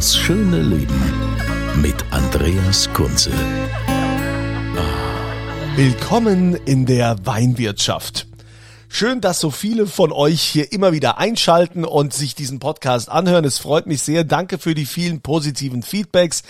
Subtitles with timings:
[0.00, 0.98] Das schöne Leben
[1.82, 3.30] mit Andreas Kunze.
[5.76, 8.26] Willkommen in der Weinwirtschaft.
[8.92, 13.44] Schön, dass so viele von euch hier immer wieder einschalten und sich diesen Podcast anhören.
[13.44, 14.24] Es freut mich sehr.
[14.24, 16.42] Danke für die vielen positiven Feedbacks.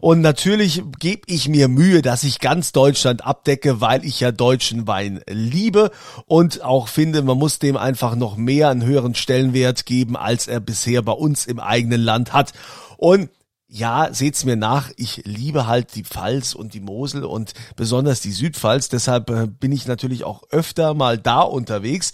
[0.00, 4.86] Und natürlich gebe ich mir Mühe, dass ich ganz Deutschland abdecke, weil ich ja deutschen
[4.86, 5.90] Wein liebe
[6.26, 10.60] und auch finde, man muss dem einfach noch mehr einen höheren Stellenwert geben, als er
[10.60, 12.52] bisher bei uns im eigenen Land hat.
[12.98, 13.30] Und
[13.68, 18.32] ja, seht's mir nach, ich liebe halt die Pfalz und die Mosel und besonders die
[18.32, 22.12] Südpfalz, deshalb äh, bin ich natürlich auch öfter mal da unterwegs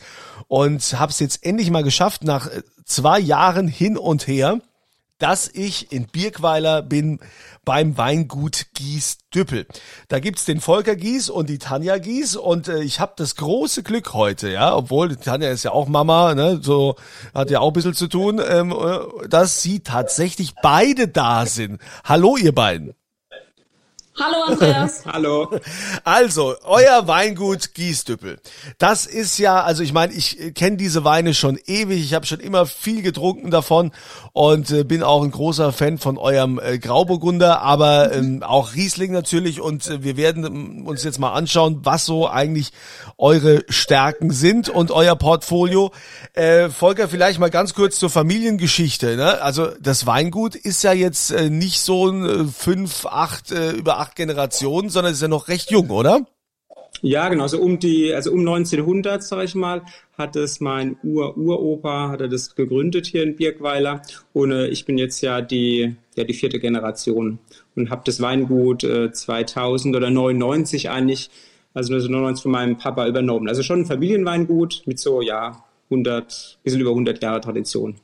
[0.48, 4.60] und habe es jetzt endlich mal geschafft nach äh, zwei Jahren hin und her,
[5.18, 7.20] dass ich in Birkweiler bin
[7.64, 9.66] beim Weingut Gies Düppel.
[10.08, 13.82] Da gibt's den Volker Gies und die Tanja Gies und äh, ich habe das große
[13.82, 16.96] Glück heute, ja, obwohl Tanja ist ja auch Mama, ne, so
[17.34, 21.80] hat ja auch ein bisschen zu tun, ähm, äh, dass sie tatsächlich beide da sind.
[22.04, 22.94] Hallo ihr beiden.
[24.16, 25.04] Hallo Andreas.
[25.12, 25.50] Hallo.
[26.04, 28.38] Also, euer Weingut Giesdüppel.
[28.78, 32.38] Das ist ja, also ich meine, ich kenne diese Weine schon ewig, ich habe schon
[32.38, 33.90] immer viel getrunken davon
[34.32, 39.10] und äh, bin auch ein großer Fan von eurem äh, Grauburgunder, aber ähm, auch Riesling
[39.10, 42.70] natürlich und äh, wir werden ähm, uns jetzt mal anschauen, was so eigentlich
[43.18, 45.90] eure Stärken sind und euer Portfolio.
[46.34, 49.16] Äh, Volker, vielleicht mal ganz kurz zur Familiengeschichte.
[49.16, 49.42] Ne?
[49.42, 54.03] Also das Weingut ist ja jetzt äh, nicht so ein äh, fünf, acht, äh, über
[54.04, 56.26] acht Generationen, sondern ist ja noch recht jung, oder?
[57.02, 57.46] Ja, genau.
[57.48, 59.82] So um die, also um 1900, sag ich mal,
[60.16, 64.02] hat es mein Ur-Uropa, hat er das gegründet hier in Birkweiler.
[64.32, 67.38] Und äh, ich bin jetzt ja die, ja die vierte Generation
[67.74, 71.30] und habe das Weingut äh, 2000 oder 99 eigentlich,
[71.74, 73.48] also 1999 von meinem Papa übernommen.
[73.48, 77.96] Also schon ein Familienweingut mit so, ja, 100, bisschen über 100 Jahre Tradition.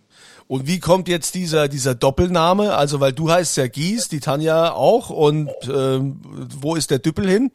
[0.51, 2.75] Und wie kommt jetzt dieser, dieser Doppelname?
[2.75, 5.09] Also, weil du heißt ja Gies, die Tanja auch.
[5.09, 6.21] Und ähm,
[6.61, 7.53] wo ist der Düppel hin?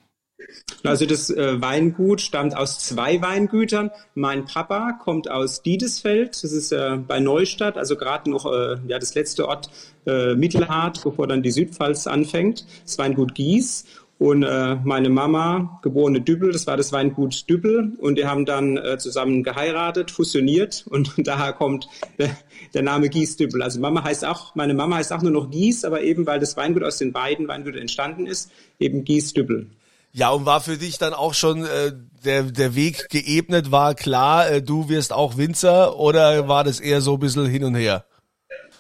[0.86, 3.92] Also das äh, Weingut stammt aus zwei Weingütern.
[4.14, 8.98] Mein Papa kommt aus Diedesfeld, das ist äh, bei Neustadt, also gerade noch äh, ja,
[8.98, 9.70] das letzte Ort
[10.06, 12.66] äh, Mittelhart, bevor dann die Südpfalz anfängt.
[12.86, 13.86] Das Weingut Gies.
[14.18, 17.94] Und äh, meine Mama, geborene Düppel, das war das Weingut Düppel.
[18.00, 20.86] Und die haben dann äh, zusammen geheiratet, fusioniert.
[20.90, 22.36] Und daher kommt der,
[22.74, 23.62] der Name Gies Düppel.
[23.62, 26.56] Also Mama heißt auch, meine Mama heißt auch nur noch Gies, aber eben weil das
[26.56, 29.68] Weingut aus den beiden Weingütern entstanden ist, eben Gies Düppel.
[30.14, 31.92] Ja, und war für dich dann auch schon äh,
[32.24, 37.02] der, der Weg geebnet, war klar, äh, du wirst auch Winzer oder war das eher
[37.02, 38.06] so ein bisschen hin und her?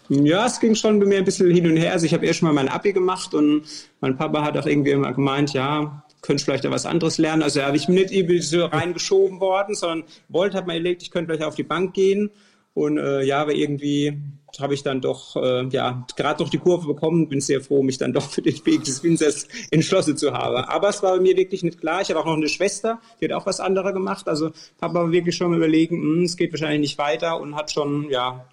[0.09, 1.91] Ja, es ging schon bei mir ein bisschen hin und her.
[1.93, 3.63] Also ich habe erst mal mein Abi gemacht und
[4.01, 7.43] mein Papa hat auch irgendwie immer gemeint, ja, könnte vielleicht da was anderes lernen.
[7.43, 11.11] Also ja, ich bin nicht irgendwie so reingeschoben worden, sondern wollte, hat mir überlegt, ich
[11.11, 12.29] könnte vielleicht auf die Bank gehen.
[12.73, 14.17] Und äh, ja, aber irgendwie
[14.59, 17.29] habe ich dann doch äh, ja gerade noch die Kurve bekommen.
[17.29, 20.57] Bin sehr froh, mich dann doch für den Weg des Winzers entschlossen zu haben.
[20.57, 22.01] Aber es war mir wirklich nicht klar.
[22.01, 24.27] Ich habe auch noch eine Schwester, die hat auch was anderes gemacht.
[24.27, 27.71] Also Papa war wirklich schon mal überlegen, mh, es geht wahrscheinlich nicht weiter und hat
[27.71, 28.45] schon ja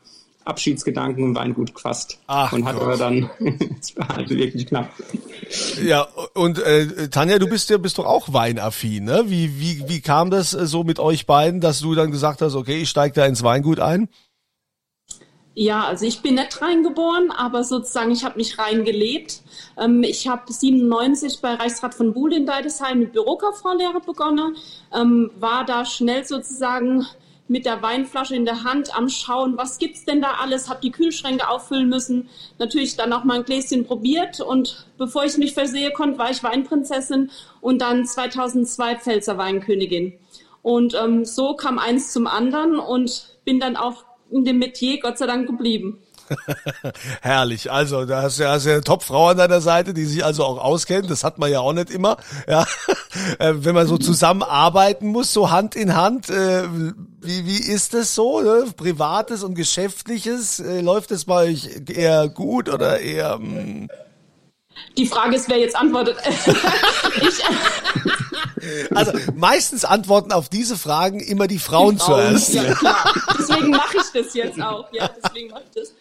[0.45, 2.19] Abschiedsgedanken im Weingut gefasst.
[2.27, 2.83] Ach, und hat Gott.
[2.83, 3.31] aber dann,
[3.81, 4.91] es war halt wirklich knapp.
[5.83, 9.25] Ja, und äh, Tanja, du bist ja bist doch auch weinaffin, ne?
[9.27, 12.55] Wie, wie, wie kam das äh, so mit euch beiden, dass du dann gesagt hast,
[12.55, 14.09] okay, ich steige da ins Weingut ein?
[15.55, 19.43] Ja, also ich bin nicht reingeboren, aber sozusagen ich habe mich reingelebt.
[19.79, 24.57] Ähm, ich habe 97 bei Reichsrat von Buhl in Deidesheim mit Bürokauffrau-Lehre begonnen,
[24.95, 27.07] ähm, war da schnell sozusagen
[27.49, 30.91] mit der Weinflasche in der Hand am Schauen, was gibt's denn da alles, habe die
[30.91, 32.29] Kühlschränke auffüllen müssen,
[32.59, 36.43] natürlich dann auch mal ein Gläschen probiert und bevor ich mich versehe konnte, war ich
[36.43, 37.31] Weinprinzessin
[37.61, 40.15] und dann 2002 Pfälzer Weinkönigin.
[40.63, 45.19] Und ähm, so kam eins zum anderen und bin dann auch in dem Metier Gott
[45.19, 46.01] sei Dank geblieben.
[47.21, 47.71] Herrlich.
[47.71, 51.11] Also, da hast du ja, eine Top-Frau an deiner Seite, die sich also auch auskennt.
[51.11, 52.17] Das hat man ja auch nicht immer.
[52.49, 52.67] Ja.
[53.39, 56.63] Äh, wenn man so zusammenarbeiten muss, so Hand in Hand, äh,
[57.21, 58.41] wie, wie ist das so?
[58.41, 58.65] Ne?
[58.75, 63.37] Privates und Geschäftliches, äh, läuft es bei euch eher gut oder eher...
[63.39, 63.61] Mh?
[63.61, 63.89] Hm?
[64.97, 66.17] Die Frage ist, wer jetzt antwortet.
[66.27, 67.43] ich,
[68.95, 72.55] also meistens antworten auf diese Fragen immer die Frauen, die Frauen zuerst.
[72.55, 73.15] Ja, klar.
[73.39, 74.93] Deswegen mache ich das jetzt auch.
[74.93, 75.93] Ja, deswegen mache ich das.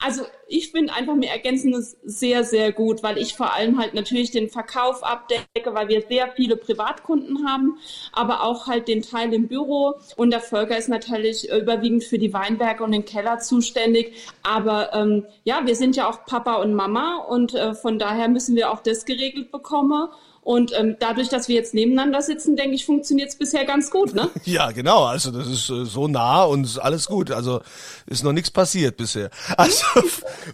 [0.00, 3.94] Also ich finde einfach, wir ergänzen es sehr, sehr gut, weil ich vor allem halt
[3.94, 7.78] natürlich den Verkauf abdecke, weil wir sehr viele Privatkunden haben,
[8.12, 9.94] aber auch halt den Teil im Büro.
[10.16, 14.14] Und der Volker ist natürlich überwiegend für die Weinberge und den Keller zuständig.
[14.44, 18.54] Aber ähm, ja, wir sind ja auch Papa und Mama und äh, von daher müssen
[18.54, 20.08] wir auch das geregelt bekommen.
[20.48, 24.14] Und ähm, dadurch, dass wir jetzt nebeneinander sitzen, denke ich, funktioniert es bisher ganz gut,
[24.14, 24.30] ne?
[24.46, 25.04] ja, genau.
[25.04, 27.30] Also das ist äh, so nah und alles gut.
[27.30, 27.60] Also
[28.06, 29.28] ist noch nichts passiert bisher.
[29.58, 29.84] Also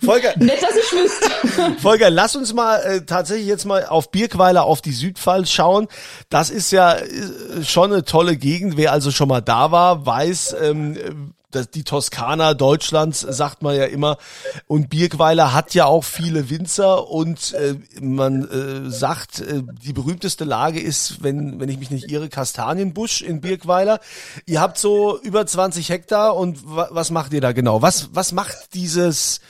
[0.02, 0.37] Volker.
[0.38, 1.81] Nett, dass ich wüsste.
[1.81, 5.87] Volker, lass uns mal äh, tatsächlich jetzt mal auf Birkweiler, auf die Südpfalz schauen.
[6.29, 8.76] Das ist ja äh, schon eine tolle Gegend.
[8.76, 13.85] Wer also schon mal da war, weiß, ähm, das, die Toskana Deutschlands, sagt man ja
[13.85, 14.19] immer.
[14.67, 20.45] Und Birkweiler hat ja auch viele Winzer und äh, man äh, sagt, äh, die berühmteste
[20.45, 24.01] Lage ist, wenn, wenn ich mich nicht irre, Kastanienbusch in Birkweiler.
[24.47, 27.83] Ihr habt so über 20 Hektar und was macht ihr da genau?
[27.83, 29.41] Was, was macht dieses,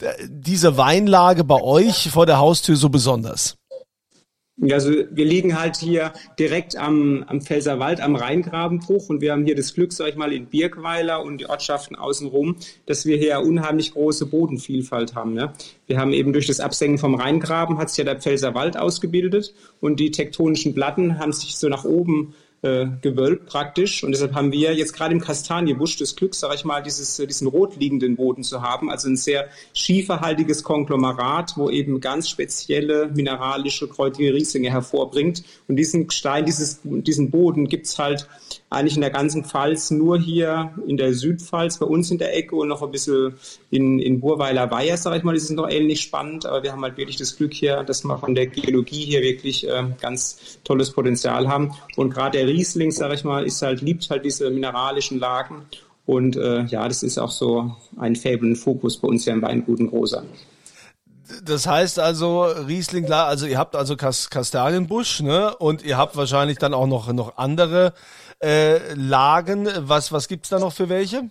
[0.00, 3.56] äh, diese Weinlage bei euch vor der Haustür so besonders?
[4.58, 9.54] Also wir liegen halt hier direkt am, am Pfälzerwald, am Rheingrabenbruch und wir haben hier
[9.54, 12.56] das Glück, sag ich mal, in Birkweiler und die Ortschaften außenrum,
[12.86, 15.36] dass wir hier unheimlich große Bodenvielfalt haben.
[15.36, 15.52] Ja?
[15.86, 20.00] Wir haben eben durch das Absenken vom Rheingraben hat sich ja der Pfälzerwald ausgebildet und
[20.00, 22.34] die tektonischen Platten haben sich so nach oben
[22.66, 24.02] äh, gewölbt praktisch.
[24.02, 27.26] Und deshalb haben wir jetzt gerade im Kastanienbusch das Glück, sage ich mal, dieses, äh,
[27.26, 28.90] diesen rot liegenden Boden zu haben.
[28.90, 35.44] Also ein sehr schieferhaltiges Konglomerat, wo eben ganz spezielle mineralische kräutige Rieslinge hervorbringt.
[35.68, 38.26] Und diesen Stein, dieses, diesen Boden gibt's halt
[38.68, 42.56] eigentlich in der ganzen Pfalz nur hier in der Südpfalz, bei uns in der Ecke
[42.56, 43.34] und noch ein bisschen
[43.70, 46.46] in, in Burweiler Weiher, sage ich mal, ist noch ähnlich spannend.
[46.46, 49.68] Aber wir haben halt wirklich das Glück hier, dass wir von der Geologie hier wirklich
[49.68, 51.74] äh, ganz tolles Potenzial haben.
[51.96, 55.66] Und gerade der Riesling, sage ich mal, ist halt, liebt halt diese mineralischen Lagen.
[56.04, 59.78] Und äh, ja, das ist auch so ein Fable, Fokus bei uns hier im Weingut
[59.78, 60.24] in Großer.
[61.44, 65.56] Das heißt also, Riesling, klar, also ihr habt also Kastanienbusch, ne?
[65.56, 67.92] Und ihr habt wahrscheinlich dann auch noch, noch andere
[68.40, 69.68] äh, Lagen.
[69.78, 71.28] Was, was gibt's da noch für welche?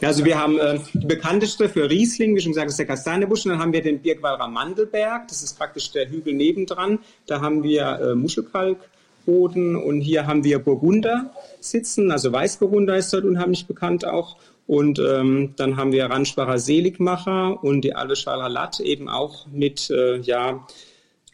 [0.00, 3.46] Ja, also wir haben äh, die bekannteste für Riesling, wie schon gesagt, ist der Kastanienbusch.
[3.46, 5.28] Und dann haben wir den Birkwalder Mandelberg.
[5.28, 6.98] Das ist praktisch der Hügel nebendran.
[7.26, 8.78] Da haben wir äh, Muschelkalk
[9.26, 14.36] Boden und hier haben wir Burgunder sitzen, also Weißburgunder ist dort unheimlich bekannt auch.
[14.66, 20.16] Und ähm, dann haben wir Ransbacher Seligmacher und die Alveschwaler Latt eben auch mit äh,
[20.18, 20.66] ja,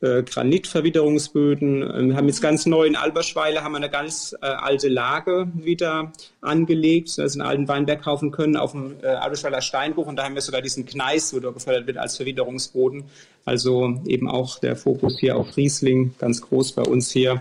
[0.03, 1.83] äh, Granitverwitterungsböden.
[1.83, 5.49] Ähm, wir haben jetzt ganz neu in Alberschweile haben wir eine ganz äh, alte Lage
[5.55, 10.17] wieder angelegt, dass wir einen alten Weinberg kaufen können auf dem äh, Alberschweiler Steinbruch und
[10.17, 13.05] da haben wir sogar diesen Gneis, wo der gefördert wird als Verwitterungsboden.
[13.45, 17.41] Also eben auch der Fokus hier auf Riesling, ganz groß bei uns hier.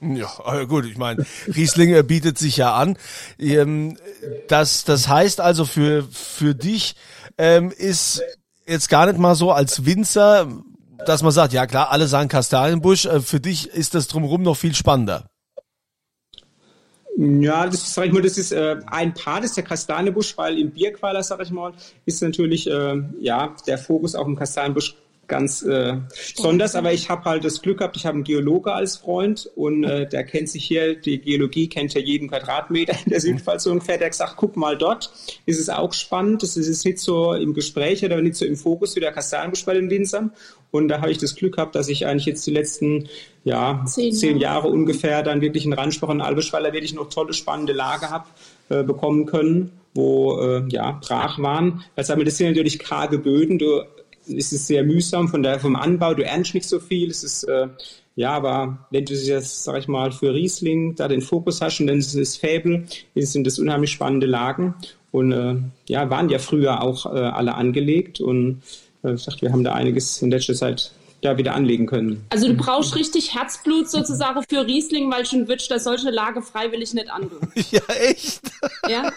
[0.00, 2.98] Ja, gut, ich meine, Riesling bietet sich ja an.
[3.38, 3.96] Ähm,
[4.48, 6.94] das, das heißt also für, für dich
[7.38, 8.22] ähm, ist
[8.66, 10.48] jetzt gar nicht mal so als Winzer,
[11.06, 14.56] dass man sagt, ja klar, alle sagen Kastanienbusch, äh, für dich ist das drumherum noch
[14.56, 15.26] viel spannender.
[17.16, 20.72] Ja, das sag ich mal, das ist äh, ein Part ist der Kastanienbusch, weil im
[20.72, 21.72] Bierqualer, sag ich mal,
[22.06, 25.96] ist natürlich äh, ja der Fokus auf dem Kastanienbusch ganz äh,
[26.36, 29.84] besonders, aber ich habe halt das Glück gehabt, ich habe einen Geologe als Freund und
[29.84, 33.70] äh, der kennt sich hier, die Geologie kennt ja jeden Quadratmeter in der Südpfalz so
[33.70, 35.10] ungefähr, der gesagt, guck mal dort,
[35.46, 38.96] ist es auch spannend, das ist nicht so im Gespräch oder nicht so im Fokus
[38.96, 40.32] wie der Kastanienbusch den Winzern
[40.70, 43.08] und da habe ich das Glück gehabt, dass ich eigentlich jetzt die letzten
[43.44, 47.72] ja, zehn, zehn Jahre ungefähr dann wirklich in Ranspach und Albeschweiler wirklich noch tolle, spannende
[47.72, 48.26] Lage habe
[48.68, 51.84] äh, bekommen können wo äh, ja brach waren.
[51.94, 53.58] Das sind natürlich karge Böden.
[53.58, 53.84] Du
[54.26, 57.44] ist es sehr mühsam von der, vom Anbau, du ernst nicht so viel, es ist,
[57.44, 57.68] äh,
[58.16, 61.88] ja, aber wenn du jetzt, sag ich mal, für Riesling da den Fokus hast und
[61.88, 62.84] dann ist es Fäbel,
[63.16, 64.74] sind das unheimlich spannende Lagen.
[65.10, 65.56] Und äh,
[65.88, 68.20] ja, waren ja früher auch äh, alle angelegt.
[68.20, 68.62] Und
[69.02, 70.92] äh, ich dachte, wir haben da einiges in letzter Zeit
[71.24, 72.24] da wieder anlegen können.
[72.30, 76.94] Also du brauchst richtig Herzblut sozusagen für Riesling, weil schon würdest du solche Lage freiwillig
[76.94, 77.38] nicht antun.
[77.70, 78.40] Ja, echt?
[78.88, 79.10] Ja.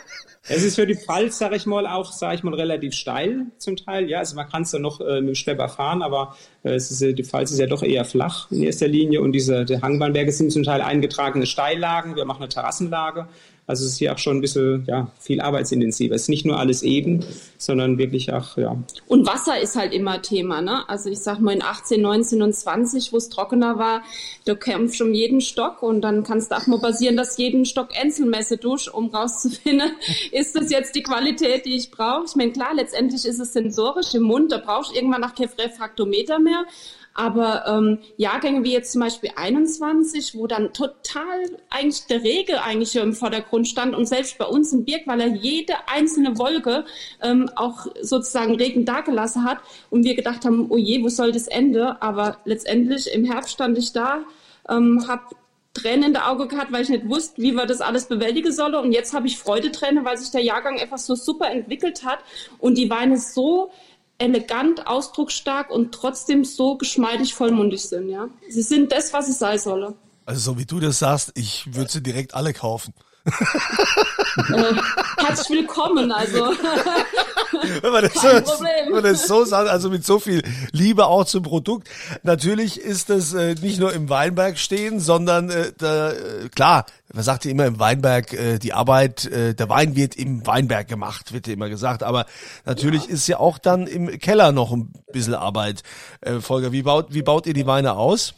[0.49, 3.75] Es ist für die Pfalz, sage ich mal, auch, sage ich mal, relativ steil zum
[3.75, 4.09] Teil.
[4.09, 6.89] Ja, also man kann es dann noch äh, mit dem Schlepper fahren, aber äh, es
[6.89, 10.31] ist, die Pfalz ist ja doch eher flach in erster Linie und diese die Hangbahnberge
[10.31, 12.15] sind zum Teil eingetragene Steillagen.
[12.15, 13.27] Wir machen eine Terrassenlage.
[13.67, 16.15] Also es ist hier auch schon ein bisschen ja, viel arbeitsintensiver.
[16.15, 17.25] Es ist nicht nur alles eben,
[17.57, 18.77] sondern wirklich auch, ja.
[19.07, 20.87] Und Wasser ist halt immer Thema, ne?
[20.87, 24.03] Also ich sag mal in 18, 19 und 20, wo es trockener war,
[24.45, 27.89] du kämpfst um jeden Stock und dann kannst du auch mal basieren, dass jeden Stock
[27.99, 29.91] Einzelmesse durch, um rauszufinden,
[30.31, 32.23] ist das jetzt die Qualität, die ich brauche?
[32.25, 35.49] Ich meine, klar, letztendlich ist es sensorisch im Mund, da brauchst du irgendwann nach kein
[35.59, 36.63] Refraktometer mehr.
[37.17, 42.95] Aber ähm, Jahrgänge wie jetzt zum Beispiel 21, wo dann total eigentlich der Rege eigentlich
[42.95, 46.85] im Vordergrund stand und selbst bei uns im Birkweiler jede einzelne Wolke
[47.23, 49.57] ähm, auch sozusagen Regen dagelassen hat
[49.89, 51.99] und wir gedacht haben, oh je, wo soll das Ende?
[52.03, 54.19] Aber letztendlich im Herbst stand ich da,
[54.69, 55.23] ähm, habe
[55.73, 58.75] Tränen in der Auge gehabt, weil ich nicht wusste, wie wir das alles bewältigen sollen.
[58.75, 62.19] Und jetzt habe ich Freudetränen, weil sich der Jahrgang etwas so super entwickelt hat
[62.59, 63.71] und die Weine so
[64.17, 68.29] elegant, ausdrucksstark und trotzdem so geschmeidig vollmundig sind, ja.
[68.49, 69.95] Sie sind das, was es sein soll.
[70.25, 72.93] Also so wie du das sagst, ich würde sie direkt alle kaufen.
[73.27, 74.73] Äh,
[75.17, 76.45] herzlich willkommen, also.
[77.81, 81.25] wenn man das, so, wenn man das so sagt, also mit so viel Liebe auch
[81.25, 81.89] zum Produkt.
[82.23, 87.23] Natürlich ist das äh, nicht nur im Weinberg stehen, sondern äh, da, äh, klar, man
[87.23, 91.33] sagt ja immer im Weinberg, äh, die Arbeit, äh, der Wein wird im Weinberg gemacht,
[91.33, 92.03] wird ja immer gesagt.
[92.03, 92.25] Aber
[92.65, 93.13] natürlich ja.
[93.13, 95.83] ist ja auch dann im Keller noch ein bisschen Arbeit.
[96.21, 98.33] Äh, Volker, wie baut, wie baut ihr die Weine aus?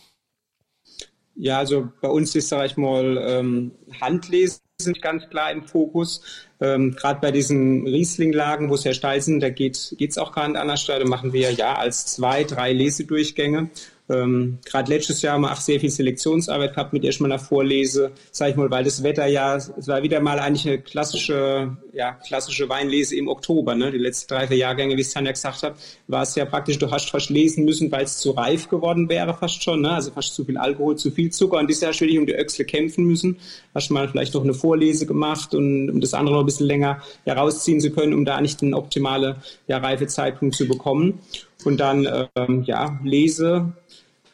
[1.36, 6.21] Ja, also bei uns ist, sag ich mal, ähm, Handlesen sind ganz klar im Fokus.
[6.62, 10.48] Ähm, Gerade bei diesen Riesling-Lagen, wo es ja steil sind, da geht es auch gar
[10.48, 10.86] nicht anders.
[10.86, 13.69] Da machen wir ja als zwei, drei Lesedurchgänge.
[14.09, 18.11] Ähm, Gerade letztes Jahr haben wir auch sehr viel Selektionsarbeit gehabt mit erstmal einer Vorlese,
[18.31, 22.13] sag ich mal, weil das Wetter ja, es war wieder mal eigentlich eine klassische, ja,
[22.13, 23.91] klassische Weinlese im Oktober, ne?
[23.91, 25.75] Die letzten drei, vier Jahrgänge, wie es Tanja gesagt hat,
[26.07, 29.35] war es ja praktisch, du hast fast lesen müssen, weil es zu reif geworden wäre,
[29.35, 29.91] fast schon, ne?
[29.91, 32.25] Also fast zu viel Alkohol, zu viel Zucker und dieses Jahr hast du wirklich um
[32.25, 33.37] die Öchsle kämpfen müssen.
[33.75, 37.01] Hast mal vielleicht noch eine Vorlese gemacht und um das andere noch ein bisschen länger
[37.25, 39.37] herausziehen zu können, um da eigentlich den optimale
[39.67, 41.19] ja, Reifezeitpunkt zu bekommen.
[41.65, 43.73] Und dann, ähm, ja, Lese,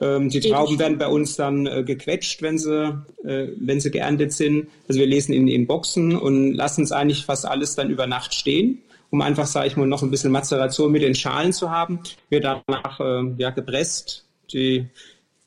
[0.02, 4.34] ähm, die Trauben werden bei uns dann äh, gequetscht, wenn sie, äh, wenn sie geerntet
[4.34, 4.68] sind.
[4.88, 8.34] Also wir lesen in, in Boxen und lassen es eigentlich fast alles dann über Nacht
[8.34, 12.00] stehen, um einfach, sage ich mal, noch ein bisschen Mazeration mit den Schalen zu haben.
[12.30, 14.26] Wird danach äh, ja, gepresst.
[14.52, 14.88] Die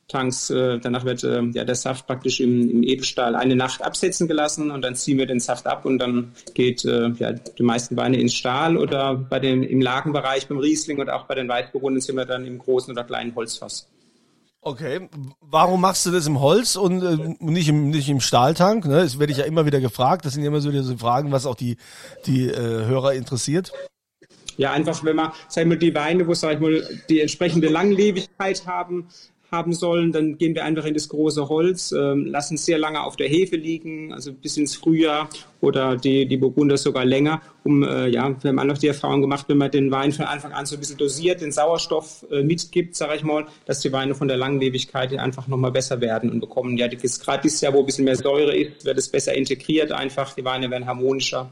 [0.09, 4.26] Tanks, äh, danach wird äh, ja, der Saft praktisch im, im Edelstahl eine Nacht absetzen
[4.26, 7.95] gelassen und dann ziehen wir den Saft ab und dann geht äh, ja, die meisten
[7.99, 12.00] Weine ins Stahl oder bei dem, im Lagenbereich beim Riesling und auch bei den Weißburgunden
[12.00, 13.87] sind wir dann im großen oder kleinen Holzfass.
[14.69, 15.09] Okay,
[15.41, 18.85] warum machst du das im Holz und äh, nicht im nicht im Stahltank?
[18.85, 19.01] Ne?
[19.01, 20.27] Das werde ich ja immer wieder gefragt.
[20.27, 21.79] Das sind ja immer so diese Fragen, was auch die
[22.27, 23.73] die äh, Hörer interessiert.
[24.59, 27.69] Ja, einfach wenn man, sag ich mal, die Weine, wo sag ich mal die entsprechende
[27.69, 29.09] Langlebigkeit haben,
[29.50, 33.02] haben sollen, dann gehen wir einfach in das große Holz, ähm, lassen es sehr lange
[33.02, 35.28] auf der Hefe liegen, also bis ins Frühjahr
[35.61, 39.47] oder die, die Burgunder sogar länger, um, äh, ja, wir haben auch die Erfahrung gemacht,
[39.49, 42.95] wenn man den Wein von Anfang an so ein bisschen dosiert, den Sauerstoff äh, mitgibt,
[42.95, 46.76] sage ich mal, dass die Weine von der Langlebigkeit einfach nochmal besser werden und bekommen,
[46.76, 50.35] ja, gerade dieses Jahr, wo ein bisschen mehr Säure ist, wird es besser integriert einfach,
[50.35, 51.50] die Weine werden harmonischer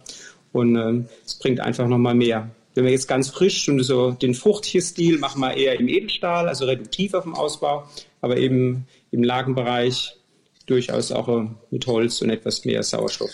[0.52, 2.50] und äh, es bringt einfach nochmal mehr.
[2.76, 6.46] Wenn wir jetzt ganz frisch und so den fruchtigen Stil machen wir eher im Edelstahl,
[6.46, 7.88] also reduktiver vom Ausbau,
[8.20, 10.18] aber eben im Lagenbereich
[10.66, 13.30] durchaus auch mit Holz und etwas mehr Sauerstoff.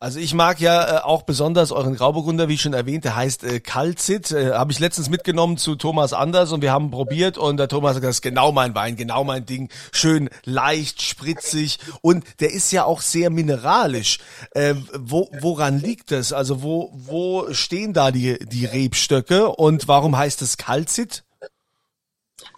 [0.00, 3.44] Also ich mag ja äh, auch besonders euren Grauburgunder, wie ich schon erwähnt, der heißt
[3.44, 4.32] äh, Kalzit.
[4.32, 7.92] Äh, Habe ich letztens mitgenommen zu Thomas Anders und wir haben probiert und der Thomas
[7.92, 9.70] gesagt, das ist genau mein Wein, genau mein Ding.
[9.92, 14.18] Schön leicht, spritzig und der ist ja auch sehr mineralisch.
[14.50, 16.32] Äh, wo, woran liegt das?
[16.32, 21.24] Also wo, wo stehen da die, die Rebstöcke und warum heißt es Kalzit?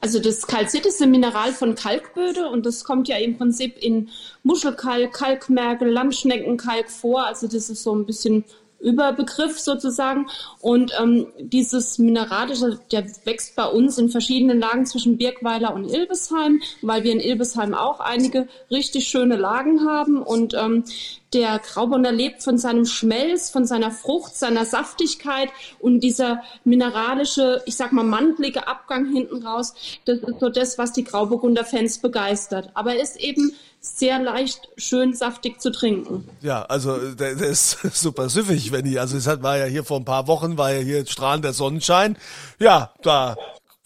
[0.00, 4.08] Also das Kalzit ist ein Mineral von Kalkböde und das kommt ja im Prinzip in
[4.42, 7.26] Muschelkalk, Kalkmergel, Landschneckenkalk vor.
[7.26, 8.44] Also das ist so ein bisschen
[8.80, 10.26] Überbegriff sozusagen.
[10.60, 16.60] Und ähm, dieses Mineralische, der wächst bei uns in verschiedenen Lagen zwischen Birkweiler und Ilbesheim,
[16.82, 20.22] weil wir in Ilbesheim auch einige richtig schöne Lagen haben.
[20.22, 20.84] Und ähm,
[21.32, 27.76] der Grauburgunder lebt von seinem Schmelz, von seiner Frucht, seiner Saftigkeit und dieser mineralische, ich
[27.76, 29.74] sag mal, mantlige Abgang hinten raus.
[30.04, 32.70] Das ist so das, was die Grauburgunder-Fans begeistert.
[32.74, 33.52] Aber er ist eben
[33.94, 36.28] sehr leicht, schön saftig zu trinken.
[36.42, 39.98] Ja, also der, der ist super süffig, wenn ich, also es war ja hier vor
[39.98, 42.16] ein paar Wochen, war ja hier strahlender Sonnenschein.
[42.58, 43.36] Ja, da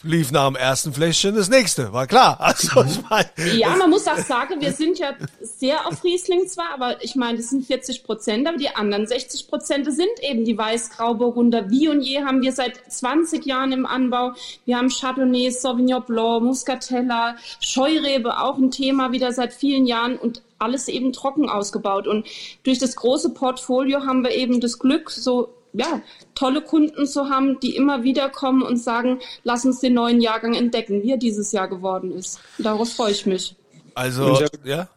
[0.02, 2.38] lief nach dem ersten Fläschchen das nächste, war klar.
[2.40, 6.72] Also ich meine, ja, man muss auch sagen, wir sind ja sehr auf Riesling zwar,
[6.74, 10.56] aber ich meine, das sind 40 Prozent, aber die anderen 60 Prozent sind eben die
[10.56, 11.70] Weiß-Grauburgunder.
[11.70, 14.32] Wie und je haben wir seit 20 Jahren im Anbau.
[14.64, 20.42] Wir haben Chardonnay, Sauvignon Blanc, Muscatella, Scheurebe, auch ein Thema wieder seit vielen Jahren und
[20.58, 22.06] alles eben trocken ausgebaut.
[22.06, 22.26] Und
[22.64, 26.02] durch das große Portfolio haben wir eben das Glück, so ja,
[26.34, 30.54] tolle Kunden zu haben, die immer wieder kommen und sagen, lass uns den neuen Jahrgang
[30.54, 32.40] entdecken, wie er dieses Jahr geworden ist.
[32.58, 33.56] Darauf freue ich mich.
[33.94, 34.88] Also, ja.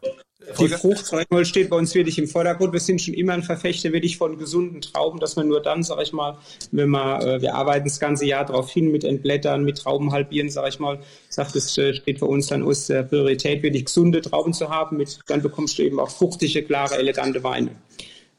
[0.58, 1.06] Die Frucht,
[1.46, 2.72] steht bei uns wirklich im Vordergrund.
[2.72, 6.02] Wir sind schon immer ein Verfechter wirklich von gesunden Trauben, dass man nur dann, sag
[6.02, 6.36] ich mal,
[6.70, 10.50] wenn man, äh, wir arbeiten das ganze Jahr darauf hin mit Entblättern, mit Trauben halbieren,
[10.50, 14.20] sag ich mal, sagt es äh, steht für uns dann aus der Priorität, wirklich gesunde
[14.20, 14.98] Trauben zu haben.
[14.98, 17.70] Mit, dann bekommst du eben auch fruchtige, klare, elegante Weine.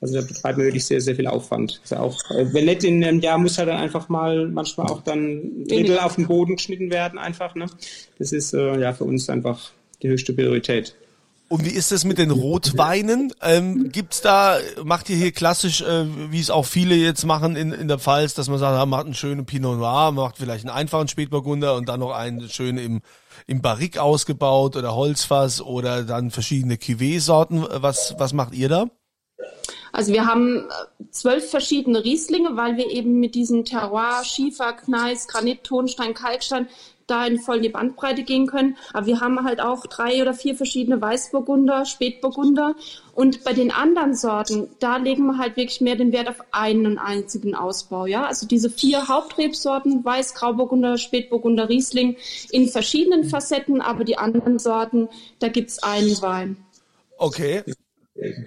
[0.06, 1.82] Also da betreibt man wirklich sehr, sehr viel Aufwand.
[1.82, 5.02] Also auch, äh, wenn nicht in einem Jahr muss halt dann einfach mal manchmal auch
[5.02, 7.56] dann Drittel auf den Boden geschnitten werden einfach.
[7.56, 7.66] Ne?
[8.20, 9.72] Das ist äh, ja für uns einfach
[10.04, 10.96] die höchste Priorität.
[11.48, 13.34] Und wie ist es mit den Rotweinen?
[13.42, 17.72] Ähm, gibt's da, macht ihr hier klassisch, äh, wie es auch viele jetzt machen in,
[17.72, 20.76] in der Pfalz, dass man sagt, man macht einen schönen Pinot Noir, macht vielleicht einen
[20.76, 23.02] einfachen Spätburgunder und dann noch einen schönen im,
[23.48, 27.66] im Barrique ausgebaut oder Holzfass oder dann verschiedene Cuvée-Sorten.
[27.72, 28.86] Was, was macht ihr da?
[29.96, 35.28] Also wir haben äh, zwölf verschiedene Rieslinge, weil wir eben mit diesem Terroir, Schiefer, Gneis,
[35.28, 36.68] Granit, Tonstein, Kalkstein
[37.08, 38.78] da in voll die Bandbreite gehen können.
[38.92, 42.76] Aber wir haben halt auch drei oder vier verschiedene Weißburgunder, Spätburgunder.
[43.14, 46.98] Und bei den anderen Sorten, da legen wir halt wirklich mehr den Wert auf einen
[46.98, 48.06] einzigen Ausbau.
[48.08, 52.18] Ja, also diese vier Hauptrebsorten, Weiß, Grauburgunder, Spätburgunder, Riesling
[52.52, 55.08] in verschiedenen Facetten, aber die anderen Sorten,
[55.40, 56.58] da gibt's einen Wein.
[57.18, 57.64] Okay.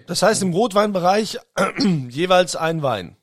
[0.06, 1.38] Das heißt im Rotweinbereich
[2.08, 3.16] jeweils ein Wein.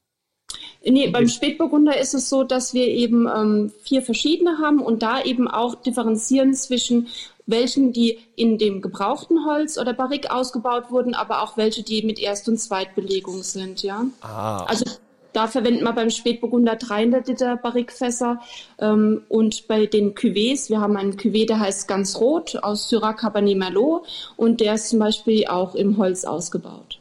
[0.87, 5.23] Nee, beim Spätburgunder ist es so, dass wir eben ähm, vier verschiedene haben und da
[5.23, 7.07] eben auch differenzieren zwischen
[7.47, 12.19] welchen, die in dem gebrauchten Holz oder Barrique ausgebaut wurden, aber auch welche, die mit
[12.19, 14.05] Erst- und Zweitbelegung sind, ja.
[14.21, 14.63] Ah.
[14.65, 14.85] Also
[15.35, 18.39] da verwenden wir beim Spätburgunder 300 Liter Barrique-Fässer
[18.79, 23.13] ähm, und bei den Cuvées, wir haben einen Cuvée, der heißt ganz rot aus Syrah
[23.13, 24.05] Cabernet Merlot
[24.37, 26.99] und der ist zum Beispiel auch im Holz ausgebaut.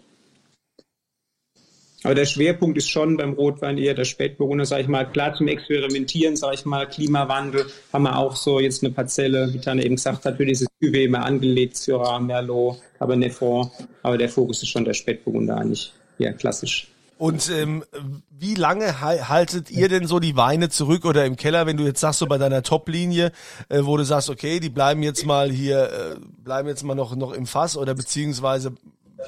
[2.02, 5.48] Aber der Schwerpunkt ist schon beim Rotwein eher der Spätburgunder, sage ich mal, klar zum
[5.48, 7.64] Experimentieren, sage ich mal, Klimawandel,
[7.94, 11.04] haben wir auch so jetzt eine Parzelle, wie Tanne eben gesagt hat, für dieses Cuvée
[11.04, 13.70] immer angelegt, Syrah, Merlot, aber Nefort,
[14.02, 16.88] aber der Fokus ist schon der Spätburgunder eigentlich, ja, klassisch.
[17.16, 17.84] Und ähm,
[18.30, 22.00] wie lange haltet ihr denn so die Weine zurück oder im Keller, wenn du jetzt
[22.00, 23.30] sagst, so bei deiner Top-Linie,
[23.68, 27.14] äh, wo du sagst, okay, die bleiben jetzt mal hier, äh, bleiben jetzt mal noch,
[27.14, 28.74] noch im Fass oder beziehungsweise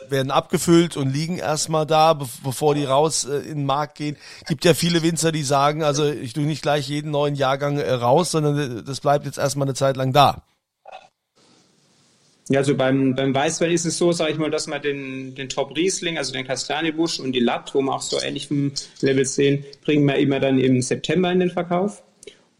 [0.09, 4.17] werden abgefüllt und liegen erstmal da, bevor die raus äh, in den Markt gehen.
[4.47, 7.93] Gibt ja viele Winzer, die sagen, also ich tue nicht gleich jeden neuen Jahrgang äh,
[7.93, 10.43] raus, sondern äh, das bleibt jetzt erstmal eine Zeit lang da.
[12.49, 15.49] Ja, also beim, beim Weißwein ist es so, sage ich mal, dass man den, den
[15.49, 19.25] Top Riesling, also den Kastanienbusch und die Latt, wo wir auch so ähnlich vom Level
[19.25, 22.05] sehen, bringen wir immer dann im September in den Verkauf.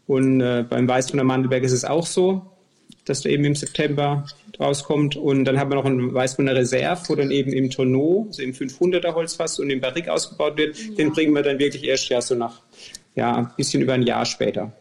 [0.05, 2.41] Und äh, beim Weißwein der Mandelberg ist es auch so,
[3.05, 4.25] dass der eben im September
[4.59, 5.15] rauskommt.
[5.15, 8.51] Und dann haben wir noch einen Weißburgunder Reserve, wo dann eben im Tonneau, also im
[8.51, 10.97] 500er Holzfass und im Barrique ausgebaut wird.
[10.97, 12.61] Den bringen wir dann wirklich erst ja so nach,
[13.15, 14.73] ja, ein bisschen über ein Jahr später.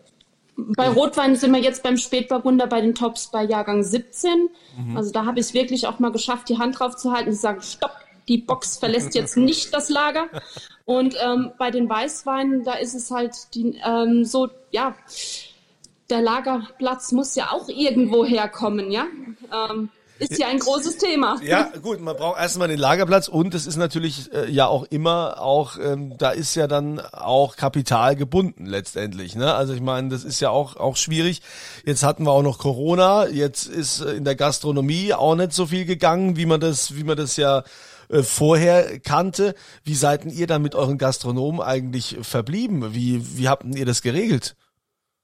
[0.56, 4.48] Bei Rotwein sind wir jetzt beim Spätburgunder bei den Tops bei Jahrgang 17.
[4.78, 4.96] Mhm.
[4.96, 7.34] Also da habe ich es wirklich auch mal geschafft, die Hand drauf zu halten und
[7.34, 7.92] zu sagen, stopp,
[8.28, 10.28] die Box verlässt jetzt nicht das Lager.
[10.84, 14.94] Und ähm, bei den Weißweinen, da ist es halt die, ähm, so, ja,
[16.08, 19.06] der Lagerplatz muss ja auch irgendwo herkommen, ja.
[19.52, 21.38] Ähm, ist ja ein großes Thema.
[21.42, 25.40] Ja, gut, man braucht erstmal den Lagerplatz und es ist natürlich äh, ja auch immer
[25.40, 29.36] auch, ähm, da ist ja dann auch Kapital gebunden letztendlich.
[29.36, 29.54] Ne?
[29.54, 31.42] Also ich meine, das ist ja auch, auch schwierig.
[31.84, 35.66] Jetzt hatten wir auch noch Corona, jetzt ist äh, in der Gastronomie auch nicht so
[35.66, 37.64] viel gegangen, wie man das, wie man das ja
[38.08, 39.54] äh, vorher kannte.
[39.84, 42.94] Wie seid ihr dann mit euren Gastronomen eigentlich verblieben?
[42.94, 44.56] Wie, wie habt ihr das geregelt?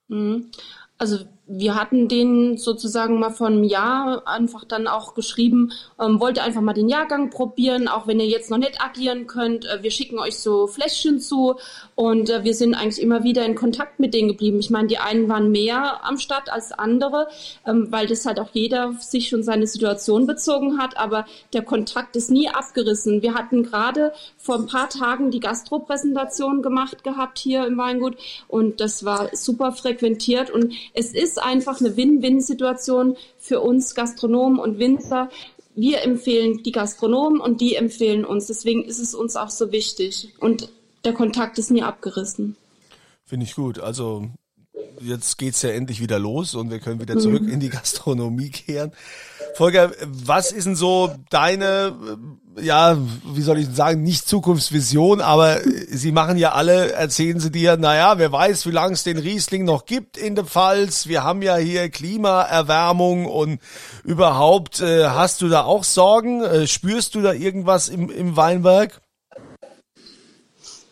[0.08, 0.50] Mhm.
[0.98, 6.42] Also wir hatten den sozusagen mal vor einem Jahr einfach dann auch geschrieben, ähm, wollte
[6.42, 9.66] einfach mal den Jahrgang probieren, auch wenn ihr jetzt noch nicht agieren könnt.
[9.66, 11.56] Äh, wir schicken euch so Fläschchen zu
[11.96, 14.60] und äh, wir sind eigentlich immer wieder in Kontakt mit denen geblieben.
[14.60, 17.28] Ich meine, die einen waren mehr am Start als andere,
[17.66, 22.14] ähm, weil das halt auch jeder sich schon seine Situation bezogen hat, aber der Kontakt
[22.14, 23.20] ist nie abgerissen.
[23.20, 28.80] Wir hatten gerade vor ein paar Tagen die Gastro-Präsentation gemacht gehabt hier im Weingut und
[28.80, 35.30] das war super frequentiert und es ist einfach eine Win-Win-Situation für uns Gastronomen und Winzer.
[35.74, 38.46] Wir empfehlen die Gastronomen und die empfehlen uns.
[38.46, 40.34] Deswegen ist es uns auch so wichtig.
[40.38, 40.68] Und
[41.04, 42.56] der Kontakt ist nie abgerissen.
[43.24, 43.78] Finde ich gut.
[43.78, 44.28] Also
[45.00, 47.48] jetzt geht's ja endlich wieder los und wir können wieder zurück mhm.
[47.48, 48.92] in die Gastronomie kehren.
[49.54, 51.94] Volker, was ist denn so deine,
[52.56, 52.96] äh, ja,
[53.34, 58.16] wie soll ich sagen, nicht Zukunftsvision, aber Sie machen ja alle, erzählen Sie dir, naja,
[58.16, 61.06] wer weiß, wie lange es den Riesling noch gibt in der Pfalz.
[61.06, 63.60] Wir haben ja hier Klimaerwärmung und
[64.04, 66.42] überhaupt, äh, hast du da auch Sorgen?
[66.42, 69.01] Äh, spürst du da irgendwas im, im Weinberg?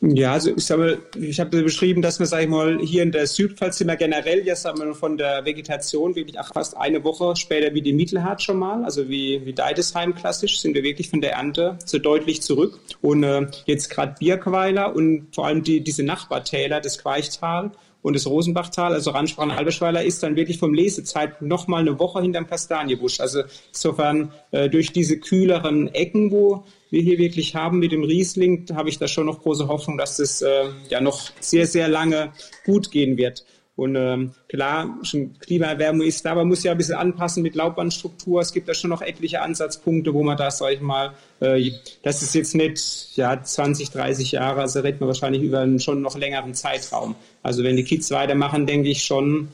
[0.02, 3.26] Ja, also ich habe, ich habe beschrieben, dass wir, sag ich mal, hier in der
[3.26, 7.36] Südpfalz sind wir generell jetzt sagen wir, von der Vegetation wirklich ach, fast eine Woche
[7.36, 11.20] später wie die Mittelhart schon mal, also wie, wie Deidesheim klassisch, sind wir wirklich von
[11.20, 12.80] der Ernte so deutlich zurück.
[13.02, 17.70] Und äh, jetzt gerade Birkweiler und vor allem die, diese Nachbartäler, das Queichtal
[18.02, 22.22] und das Rosenbachtal, also Randsprachen Albeschweiler, ist dann wirklich vom Lesezeitpunkt noch mal eine Woche
[22.22, 23.20] hinterm Kastanienbusch.
[23.20, 28.66] Also insofern äh, durch diese kühleren Ecken, wo wir hier wirklich haben mit dem Riesling,
[28.74, 32.32] habe ich da schon noch große Hoffnung, dass es äh, ja noch sehr, sehr lange
[32.64, 33.44] gut gehen wird.
[33.80, 38.42] Und ähm, klar, schon Klimaerwärmung ist da, man muss ja ein bisschen anpassen mit Laubbandstruktur.
[38.42, 41.70] Es gibt da schon noch etliche Ansatzpunkte, wo man da, sag ich mal, äh,
[42.02, 46.02] das ist jetzt nicht ja, 20, 30 Jahre, also reden wir wahrscheinlich über einen schon
[46.02, 47.14] noch längeren Zeitraum.
[47.42, 49.48] Also wenn die Kids weitermachen, denke ich schon,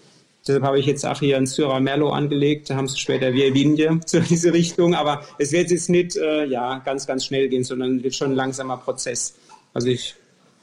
[0.45, 2.71] Deshalb habe ich jetzt auch hier ein Syrah Merlot angelegt.
[2.71, 4.95] Da haben sie später wie Vigne zu diese Richtung.
[4.95, 8.37] Aber es wird jetzt nicht äh, ja, ganz, ganz schnell gehen, sondern wird schon ein
[8.37, 9.35] langsamer Prozess.
[9.75, 10.15] Also ich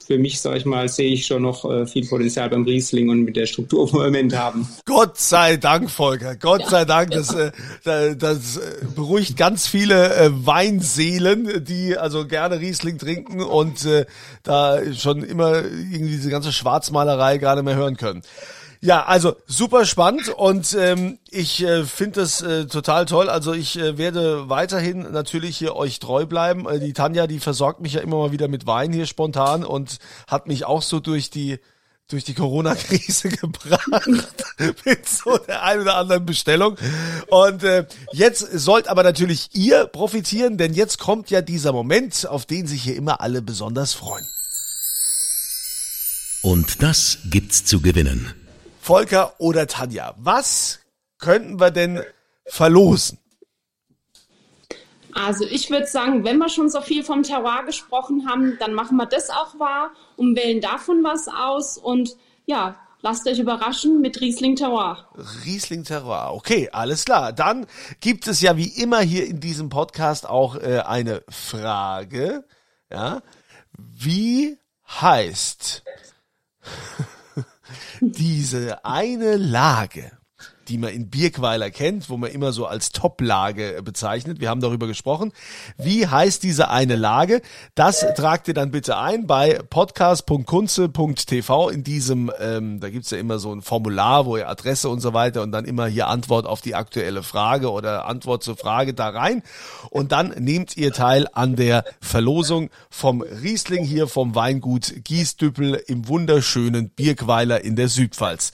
[0.03, 3.23] für mich, sage ich mal, sehe ich schon noch äh, viel Potenzial beim Riesling und
[3.23, 4.67] mit der Struktur, im Moment haben.
[4.85, 6.35] Gott sei Dank, Volker.
[6.35, 7.11] Gott ja, sei Dank.
[7.11, 7.51] Das, äh,
[8.15, 14.05] das äh, beruhigt ganz viele äh, Weinseelen, die also gerne Riesling trinken und äh,
[14.43, 18.21] da schon immer irgendwie diese ganze Schwarzmalerei gerade mehr hören können.
[18.83, 23.29] Ja, also super spannend und ähm, ich äh, finde das äh, total toll.
[23.29, 26.67] Also ich äh, werde weiterhin natürlich hier euch treu bleiben.
[26.67, 29.99] Äh, die Tanja, die versorgt mich ja immer mal wieder mit Wein hier spontan und
[30.27, 31.59] hat mich auch so durch die
[32.09, 33.89] durch die Corona-Krise gebracht
[34.85, 36.75] mit so der ein oder anderen Bestellung.
[37.27, 42.45] Und äh, jetzt sollt aber natürlich ihr profitieren, denn jetzt kommt ja dieser Moment, auf
[42.45, 44.27] den sich hier immer alle besonders freuen.
[46.41, 48.33] Und das gibt's zu gewinnen.
[48.83, 50.81] Volker oder Tanja, was
[51.17, 52.03] könnten wir denn
[52.45, 53.17] verlosen?
[55.13, 58.97] Also ich würde sagen, wenn wir schon so viel vom Terroir gesprochen haben, dann machen
[58.97, 64.19] wir das auch wahr und wählen davon was aus und ja, lasst euch überraschen mit
[64.19, 65.07] Riesling Terroir.
[65.45, 67.31] Riesling Terroir, okay, alles klar.
[67.31, 67.67] Dann
[68.01, 72.43] gibt es ja wie immer hier in diesem Podcast auch äh, eine Frage,
[72.91, 73.21] ja,
[73.77, 74.57] wie
[74.89, 75.83] heißt
[78.01, 80.11] diese eine Lage,
[80.67, 84.39] die man in Birkweiler kennt, wo man immer so als Top-Lage bezeichnet.
[84.39, 85.31] Wir haben darüber gesprochen.
[85.77, 87.41] Wie heißt diese eine Lage?
[87.75, 93.39] Das tragt ihr dann bitte ein bei podcast.kunze.tv in diesem, ähm, da gibt's ja immer
[93.39, 96.61] so ein Formular, wo ihr Adresse und so weiter und dann immer hier Antwort auf
[96.61, 99.43] die aktuelle Frage oder Antwort zur Frage da rein.
[99.89, 106.07] Und dann nehmt ihr teil an der Verlosung vom Riesling hier vom Weingut Giesdüppel im
[106.07, 108.51] wunderschönen Birkweiler in der Südpfalz.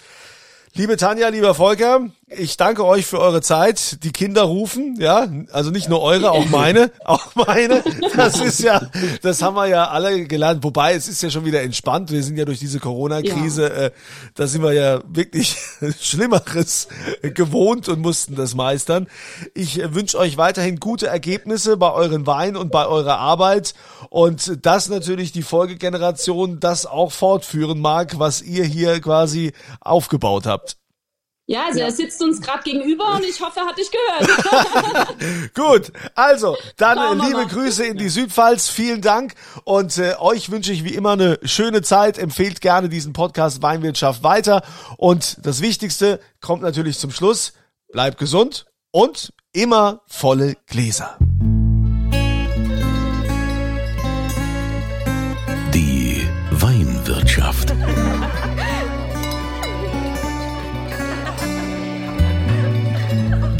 [0.75, 4.03] Liebe Tanja, lieber Volker, ich danke euch für eure Zeit.
[4.03, 7.83] Die Kinder rufen, ja, also nicht nur eure, auch meine, auch meine.
[8.15, 8.81] Das ist ja,
[9.21, 10.63] das haben wir ja alle gelernt.
[10.63, 12.11] Wobei es ist ja schon wieder entspannt.
[12.11, 13.69] Wir sind ja durch diese Corona-Krise, ja.
[13.85, 13.91] äh,
[14.35, 15.57] da sind wir ja wirklich
[15.99, 16.87] Schlimmeres
[17.21, 19.07] gewohnt und mussten das meistern.
[19.55, 23.73] Ich äh, wünsche euch weiterhin gute Ergebnisse bei euren Weinen und bei eurer Arbeit
[24.09, 30.77] und dass natürlich die Folgegeneration das auch fortführen mag, was ihr hier quasi aufgebaut habt.
[31.49, 31.85] Ja, also ja.
[31.85, 35.53] er sitzt uns gerade gegenüber und ich hoffe, er hat dich gehört.
[35.55, 39.33] Gut, also dann liebe Grüße in die Südpfalz, vielen Dank
[39.63, 42.19] und äh, euch wünsche ich wie immer eine schöne Zeit.
[42.19, 44.61] Empfehlt gerne diesen Podcast Weinwirtschaft weiter
[44.97, 47.53] und das Wichtigste kommt natürlich zum Schluss.
[47.91, 51.17] Bleibt gesund und immer volle Gläser.